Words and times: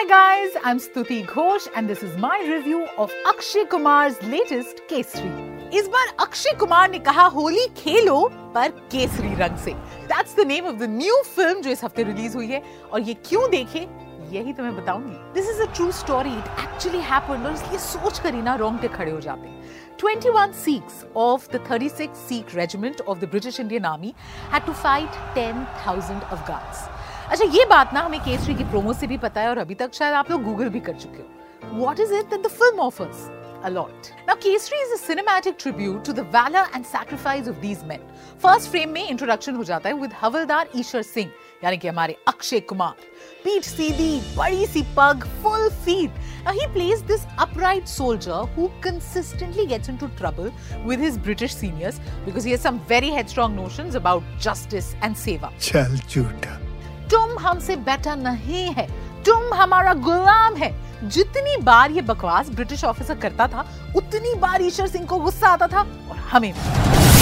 Hi 0.00 0.06
guys, 0.08 0.54
I'm 0.64 0.78
Stuti 0.78 1.26
Ghosh 1.26 1.68
and 1.76 1.86
this 1.86 2.02
is 2.02 2.16
my 2.16 2.36
review 2.48 2.86
of 2.96 3.10
Akshay 3.30 3.64
Kumar's 3.72 4.20
latest 4.34 4.78
Kesri. 4.88 5.32
इस 5.78 5.88
बार 5.88 6.14
अक्षय 6.20 6.52
कुमार 6.60 6.90
ने 6.90 6.98
कहा 6.98 7.24
होली 7.34 7.66
खेलो 7.76 8.20
पर 8.54 8.68
केसरी 8.92 9.34
रंग 9.40 9.56
से. 9.64 9.72
That's 10.12 10.36
the 10.36 10.46
name 10.46 10.66
of 10.66 10.76
the 10.76 10.88
new 10.90 11.20
film 11.36 11.60
जो 11.62 11.70
इस 11.70 11.84
हफ़्ते 11.84 12.02
रिलीज़ 12.02 12.36
हुई 12.36 12.46
है। 12.46 12.62
और 12.92 13.00
ये 13.00 13.14
क्यों 13.28 13.50
देखें 13.50 13.80
यही 14.32 14.52
तो 14.52 14.62
मैं 14.62 14.74
बताऊँगी। 14.76 15.32
This 15.34 15.50
is 15.50 15.60
a 15.62 15.66
true 15.74 15.90
story 16.00 16.32
it 16.38 16.48
actually 16.64 17.00
happened 17.10 17.46
और 17.46 17.52
इसलिए 17.52 17.78
सोच 17.78 18.18
कर 18.18 18.34
ही 18.34 18.42
ना 18.42 18.54
रोंगटे 18.62 18.88
खड़े 18.96 19.10
हो 19.10 19.20
जाते 19.20 19.48
हैं। 19.48 19.96
21 19.98 20.54
Sikhs 20.64 21.04
of 21.16 21.48
the 21.52 21.64
36 21.66 22.14
Sikh 22.28 22.54
regiment 22.54 23.00
of 23.00 23.18
the 23.18 23.28
British 23.30 23.60
Indian 23.60 23.84
army 23.84 24.14
had 24.52 24.66
to 24.66 24.72
fight 24.72 25.20
10,000 25.36 26.24
Afghans 26.32 26.88
अच्छा 27.30 27.44
ये 27.56 27.64
बात 27.70 27.92
ना 27.94 28.00
हमें 28.00 28.20
केसरी 28.20 28.54
की 28.54 28.64
प्रोमो 28.70 28.92
से 28.92 29.06
भी 29.06 29.16
पता 29.24 29.40
है 29.40 29.48
और 29.48 29.58
अभी 29.58 29.74
तक 29.82 29.94
शायद 29.94 30.14
आप 30.14 30.30
लोग 30.30 30.42
गूगल 30.44 30.68
भी 30.68 30.80
कर 30.86 30.94
चुके 30.94 31.22
हो 31.22 31.84
what 31.84 32.00
is 32.00 32.14
it 32.14 32.30
that 32.30 32.46
the 32.46 32.50
film 32.60 32.80
offers 32.80 33.28
a 33.62 33.70
lot. 33.70 34.12
Now, 34.26 34.34
Kesri 34.34 34.78
is 34.82 34.92
a 34.92 35.06
cinematic 35.06 35.58
tribute 35.58 36.04
to 36.04 36.12
the 36.12 36.22
valor 36.24 36.66
and 36.72 36.86
sacrifice 36.86 37.46
of 37.46 37.60
these 37.60 37.82
men. 37.84 38.00
First 38.38 38.70
frame 38.70 38.92
में 38.92 39.08
introduction 39.08 39.56
हो 39.56 39.64
जाता 39.64 39.88
है 39.88 39.94
with 39.94 40.12
हवलदार 40.20 40.68
ईश्वर 40.76 41.02
सिंह 41.02 41.30
यानी 41.64 41.78
कि 41.78 41.88
हमारे 41.88 42.16
अक्षय 42.28 42.60
कुमार 42.70 42.94
पीठ 43.44 43.64
सीधी 43.64 44.20
बड़ी 44.36 44.66
सी 44.66 44.82
पग 44.96 45.26
full 45.42 45.68
feet. 45.84 46.22
Now 46.46 46.56
he 46.60 46.66
plays 46.78 47.02
this 47.02 47.26
upright 47.38 47.92
soldier 47.96 48.40
who 48.56 48.70
consistently 48.80 49.66
gets 49.66 49.92
into 49.94 50.08
trouble 50.22 50.50
with 50.86 51.06
his 51.08 51.18
British 51.18 51.54
seniors 51.54 52.00
because 52.24 52.44
he 52.44 52.56
has 52.56 52.66
some 52.70 52.80
very 52.88 53.14
headstrong 53.18 53.54
notions 53.54 54.02
about 54.02 54.34
justice 54.48 54.92
and 55.02 55.22
seva. 55.26 55.52
चल 55.60 55.96
झूठा 56.08 56.69
तुम 57.10 57.38
हमसे 57.38 57.76
बेटर 57.76 58.16
नहीं 58.16 58.66
है। 58.66 58.86
तुम 59.24 59.54
हमारा 59.54 59.94
गुलाम 59.94 60.54
है। 60.54 60.90
जितनी 61.08 61.56
बार 61.56 61.90
ये 61.90 62.02
बकवास 62.02 62.50
ब्रिटिश 62.50 62.84
ऑफिसर 62.84 63.14
करता 63.14 63.46
था, 63.46 63.66
उतनी 63.96 64.34
बार 64.34 64.62
ईश्वर 64.62 64.86
सिंह 64.86 65.06
को 65.06 65.18
गुस्सा 65.18 65.48
आता 65.48 65.66
था 65.66 65.80
और 65.80 66.16
हमें 66.16 66.52
भी। 66.52 67.19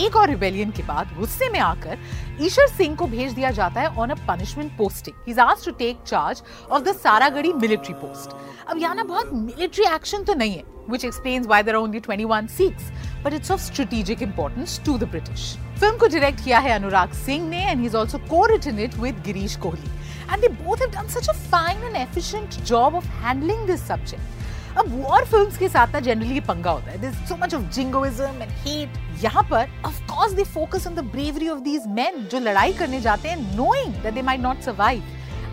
एक 0.00 0.16
और 0.16 0.28
रिबेलियन 0.28 0.70
के 0.70 0.82
बाद 0.82 1.14
गुस्से 1.16 1.48
में 1.48 1.58
आकर 1.60 1.98
ईश्वर 2.42 2.66
सिंह 2.68 2.96
को 2.96 3.06
भेज 3.08 3.32
दिया 3.32 3.50
जाता 3.52 3.80
है 3.80 3.88
on 3.96 4.10
a 4.10 4.14
punishment 4.28 4.76
posting 4.78 5.16
he 5.26 5.32
is 5.32 5.40
asked 5.40 5.64
to 5.64 5.76
take 5.78 6.02
charge 6.06 6.42
of 6.70 6.82
the 6.82 6.96
Saragarhi 6.96 7.52
military 7.54 7.94
post 7.96 8.36
अब 8.68 8.82
याना 8.82 9.04
बहुत 9.04 9.32
मिलिट्री 9.34 9.84
एक्शन 9.86 10.24
तो 10.24 10.34
नहीं 10.34 10.56
है 10.56 10.64
which 10.88 11.04
explains 11.04 11.46
why 11.46 11.62
there 11.62 11.76
are 11.76 11.82
only 11.82 12.00
21 12.00 12.48
Sikhs 12.50 12.90
but 13.24 13.34
it's 13.34 13.50
of 13.50 13.60
strategic 13.60 14.22
importance 14.22 14.80
to 14.86 14.96
the 14.98 15.08
British 15.10 15.54
film 15.80 15.96
को 15.96 16.06
direct 16.08 16.44
किया 16.44 16.58
है 16.58 16.72
अनुराग 16.72 17.12
सिंह 17.16 17.48
ने 17.48 17.64
and 17.64 17.80
he 17.80 17.86
is 17.86 17.96
also 17.96 18.18
co-written 18.30 18.78
it 18.78 18.96
with 18.98 19.22
Girish 19.24 19.56
Kohli 19.58 19.90
and 20.32 20.40
they 20.40 20.48
both 20.56 20.80
have 20.80 20.90
done 20.92 21.08
such 21.10 21.28
a 21.28 21.32
fine 21.50 21.84
and 21.84 21.96
efficient 21.98 22.60
job 22.64 22.94
of 22.94 23.06
handling 23.22 23.66
this 23.66 23.86
subject 23.88 24.38
अब 24.78 24.88
war 25.00 25.24
films 25.24 25.56
के 25.58 25.68
साथ 25.68 25.92
ना 25.92 26.00
generally 26.00 26.40
पंगा 26.40 26.70
होता 26.70 26.90
है। 26.90 27.12
So 27.26 27.36
much 27.36 27.54
of 27.54 27.62
jingoism 27.74 28.42
and 28.42 28.50
hate 28.66 28.98
यहाँ 29.22 29.42
पर 29.50 29.68
of 29.86 30.00
course 30.10 30.32
they 30.32 30.44
focus 30.44 30.86
on 30.86 30.94
the 30.94 31.04
bravery 31.12 31.48
of 31.48 31.60
these 31.60 31.86
men 31.96 32.26
जो 32.32 32.38
लड़ाई 32.40 32.72
करने 32.72 33.00
जाते 33.00 33.28
हैं 33.28 33.56
knowing 33.56 33.94
that 34.02 34.14
they 34.14 34.22
might 34.22 34.40
not 34.40 34.60
survive 34.62 35.02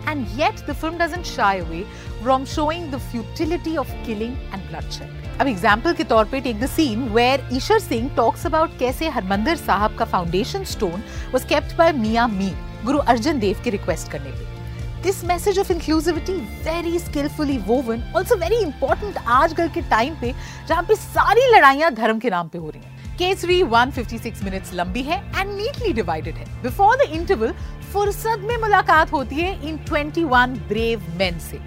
and 0.08 0.26
yet 0.38 0.60
the 0.68 0.74
film 0.74 0.98
doesn't 0.98 1.24
shy 1.26 1.60
away 1.60 1.82
from 2.22 2.44
showing 2.46 2.90
the 2.92 2.98
futility 3.10 3.76
of 3.76 3.90
killing 4.06 4.36
and 4.54 4.68
bloodshed 4.68 5.40
अब 5.40 5.46
example 5.46 5.92
के 5.94 6.04
तौर 6.04 6.24
पे 6.28 6.40
take 6.40 6.60
the 6.60 6.66
scene 6.66 7.08
where 7.08 7.48
Ishar 7.54 7.78
Singh 7.78 8.10
talks 8.16 8.46
about 8.46 8.78
कैसे 8.78 9.08
हरमंदिर 9.08 9.56
साहब 9.56 9.96
का 9.98 10.04
foundation 10.04 10.64
stone 10.64 11.02
was 11.34 11.44
kept 11.44 11.76
by 11.78 11.92
Mian 11.92 12.28
Mir 12.28 12.52
Guru 12.84 12.98
Arjun 12.98 13.38
Dev 13.38 13.60
के 13.64 13.70
request 13.70 14.10
करने 14.12 14.30
पे। 14.30 14.57
This 15.02 15.22
message 15.24 15.58
of 15.58 15.70
inclusivity 15.72 16.32
very 16.64 16.98
skilfully 16.98 17.56
woven 17.66 18.02
also 18.16 18.36
very 18.36 18.56
important 18.62 19.18
आजकल 19.26 19.68
के 19.74 19.80
टाइम 19.90 20.14
पे 20.20 20.32
जहाँ 20.68 20.82
पे 20.82 20.94
सारी 20.96 21.46
लड़ाइयाँ 21.54 21.90
धर्म 21.94 22.18
के 22.18 22.30
नाम 22.30 22.48
पे 22.48 22.58
हो 22.58 22.70
रही 22.70 22.82
हैं 22.82 22.96
केसरी 23.18 23.62
156 23.62 24.42
मिनट्स 24.44 24.72
लंबी 24.74 25.02
है 25.02 25.18
एंड 25.30 25.50
नीटली 25.50 25.92
डिवाइडेड 25.92 26.34
है 26.34 26.44
बिफोर 26.62 26.96
द 26.96 27.08
इंटरवल 27.12 27.52
फुर्सत 27.92 28.44
में 28.48 28.56
मुलाकात 28.56 29.12
होती 29.12 29.36
है 29.36 29.52
इन 29.68 29.78
21 29.84 30.58
ब्रेव 30.68 31.06
मेन 31.18 31.38
से 31.40 31.60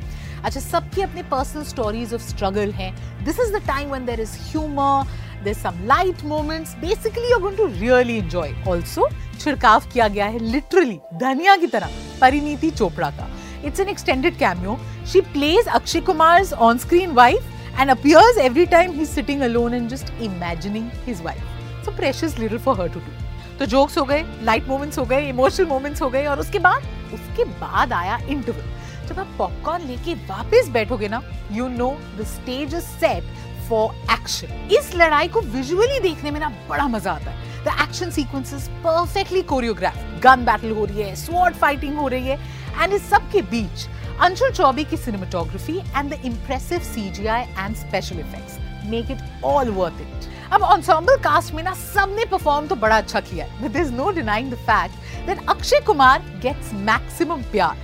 अच्छा 0.43 0.59
सबकी 0.59 1.01
अपने 1.01 1.23
पर्सनल 1.31 1.63
स्टोरीज 1.63 2.13
ऑफ़ 2.13 2.21
स्ट्रगल 2.21 2.71
हैं 2.73 2.93
this 3.25 3.39
is 3.39 3.55
the 3.55 3.65
time 3.67 3.89
when 3.89 4.05
there 4.05 4.21
is 4.21 4.37
humour 4.41 5.03
there 5.43 5.55
some 5.55 5.83
light 5.87 6.23
moments 6.27 6.75
basically 6.77 7.29
you 7.29 7.35
are 7.35 7.41
going 7.41 7.57
to 7.57 7.65
really 7.79 8.17
enjoy 8.19 8.55
also 8.69 9.09
छिड़काव 9.39 9.83
किया 9.93 10.07
गया 10.07 10.25
है 10.27 10.39
लिटरली 10.41 10.99
धनिया 11.19 11.55
की 11.57 11.67
तरह 11.67 12.10
परिणीति 12.21 12.69
चोपड़ा 12.71 13.09
का। 13.11 13.29
It's 13.65 13.79
an 13.79 13.89
extended 13.89 14.37
cameo 14.37 14.79
she 15.11 15.21
plays 15.33 15.67
Akshay 15.69 16.01
Kumar 16.01 16.51
on 16.53 16.77
screen 16.77 17.11
wife 17.13 17.49
and 17.81 17.91
appears 17.91 18.37
every 18.43 18.63
time 18.71 18.95
he's 18.95 19.11
sitting 19.17 19.43
alone 19.45 19.75
and 19.75 19.91
just 19.91 20.09
imagining 20.25 20.87
his 21.03 21.19
wife. 21.27 21.43
So 21.85 21.91
precious 21.99 22.33
little 22.39 22.59
for 22.65 22.73
her 22.79 22.87
to 22.95 23.03
do. 23.03 23.13
तो 23.59 23.65
jokes 23.73 23.97
हो 23.97 24.03
गए 24.05 24.23
light 24.43 24.67
moments 24.67 24.97
हो 24.99 25.05
गए 25.05 25.29
emotional 25.29 25.67
moments 25.67 26.01
हो 26.01 26.09
गए 26.09 26.25
और 26.25 26.39
उसके 26.39 26.59
बाद 26.59 27.13
उसके 27.13 27.43
बाद 27.61 27.93
आया 27.93 28.17
इंटरवल 28.29 29.07
जब 29.09 29.19
आप 29.19 29.33
पॉपकॉर्न 29.37 29.85
लेके 29.87 30.13
वापस 30.29 30.69
बैठोगे 30.73 31.07
ना 31.07 31.21
you 31.51 31.67
know 31.77 31.89
the 32.19 32.25
stage 32.27 32.75
is 32.75 32.83
set 32.99 33.23
for 33.69 33.95
action 34.13 34.69
इस 34.79 34.93
लड़ाई 34.95 35.27
को 35.27 35.41
विजुअली 35.55 35.99
देखने 36.09 36.31
में 36.31 36.39
ना 36.39 36.49
बड़ा 36.69 36.87
मज़ा 36.87 37.11
आता 37.11 37.31
है। 37.31 37.50
The 37.65 37.75
action 37.81 38.11
sequences 38.11 38.67
perfectly 38.83 39.41
choreograph 39.49 39.97
gun 40.23 40.45
battle 40.45 40.71
हो 40.75 40.85
रही 40.85 41.01
है 41.01 41.15
स्वॉर्ड 41.15 41.55
फाइटिंग 41.55 41.97
हो 41.97 42.07
रही 42.07 42.27
है 42.27 42.39
एंड 42.81 42.93
इस 42.93 43.09
सब 43.09 43.29
के 43.31 43.41
बीच 43.51 43.87
अंशुल 44.21 44.51
चौबे 44.51 44.83
की 44.83 44.97
cinematography 44.97 45.77
and 45.77 46.13
the 46.13 46.19
impressive 46.25 46.79
CGI 46.85 47.41
and 47.41 47.75
special 47.75 48.19
effects 48.19 48.57
make 48.89 49.11
it 49.11 49.43
all 49.45 49.69
worth 49.71 50.01
it 50.01 50.29
अब 50.53 50.61
ensemble 50.63 51.23
कास्ट 51.23 51.53
में 51.53 51.61
ना 51.63 51.73
सबने 51.73 52.25
परफॉर्म 52.31 52.65
तो 52.67 52.75
बड़ा 52.75 52.97
अच्छा 52.97 53.19
किया 53.19 53.45
है। 53.45 53.61
But 53.61 53.75
is 53.77 53.91
no 53.93 54.09
denying 54.11 54.51
the 54.51 54.55
fact 54.69 55.25
that 55.27 55.49
Akshay 55.49 55.79
Kumar 55.87 56.19
gets 56.41 56.73
maximum 56.89 57.41
प्यार। 57.51 57.77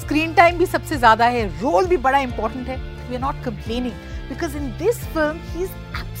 स्क्रीन 0.00 0.34
टाइम 0.34 0.58
भी 0.58 0.66
सबसे 0.66 0.96
ज़्यादा 0.96 1.26
है 1.26 1.46
रोल 1.60 1.86
भी 1.86 1.96
बड़ा 2.04 2.18
इंपॉर्टेंट 2.20 2.68
है। 2.68 2.76
We 3.08 3.14
are 3.14 3.20
not 3.20 3.42
complaining 3.44 3.94
because 4.28 4.56
in 4.56 4.70
this 4.78 4.98
film 5.06 5.40
he 5.46 5.64
is 5.64 5.70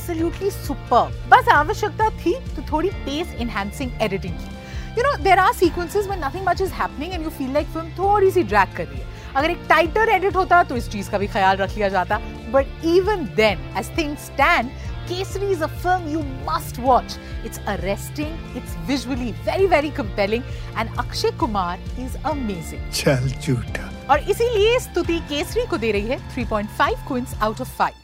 absolutely 0.02 0.50
super 0.50 1.10
बस 1.30 1.48
आवश्यकता 1.52 2.08
थी 2.18 2.32
तो 2.56 2.62
थोड़ी 2.70 2.88
पेस 3.04 3.34
एनहांसिंग 3.40 3.90
एडिटिंग 4.02 4.34
की. 4.34 4.50
You 4.98 5.02
know 5.02 5.16
there 5.24 5.38
are 5.38 5.52
sequences 5.54 6.08
में 6.08 6.16
nothing 6.20 6.46
much 6.46 6.60
is 6.60 6.72
happening 6.74 7.12
and 7.12 7.22
you 7.22 7.30
feel 7.30 7.52
like 7.54 7.66
film 7.74 7.90
थोड़ी 7.98 8.30
सी 8.30 8.42
ड्रैग 8.42 8.76
कर 8.76 8.86
रही 8.86 8.98
है. 8.98 9.06
अगर 9.36 9.50
एक 9.50 9.64
टाइटर 9.68 10.08
एडिट 10.08 10.36
होता 10.36 10.62
तो 10.62 10.76
इस 10.76 10.90
चीज़ 10.92 11.10
का 11.10 11.18
भी 11.18 11.26
ख्याल 11.26 11.56
रख 11.56 11.74
लिया 11.76 11.88
जाता. 11.88 12.18
But 12.52 12.84
even 12.84 13.24
then 13.36 13.60
as 13.78 13.96
thing 13.98 14.16
stand 14.26 14.70
Kesari 15.06 15.46
is 15.52 15.62
a 15.66 15.68
film 15.84 16.04
you 16.10 16.20
must 16.48 16.76
watch. 16.82 17.14
It's 17.48 17.58
arresting, 17.72 18.36
it's 18.60 18.76
visually 18.90 19.32
very, 19.48 19.66
very 19.72 19.90
compelling, 19.96 20.44
and 20.82 21.00
Akshay 21.04 21.32
Kumar 21.40 21.74
is 22.04 22.14
amazing. 22.32 22.84
चल 23.00 23.28
झूठा. 23.30 23.90
और 24.10 24.30
इसीलिए 24.34 24.78
स्तुति 24.86 25.18
केसरी 25.32 25.66
को 25.66 25.76
दे 25.76 25.90
रही 25.92 26.08
है 26.08 26.18
3.5 26.36 27.06
क्विंस 27.08 27.34
आउट 27.42 27.60
ऑफ़ 27.60 27.76
5 27.80 28.01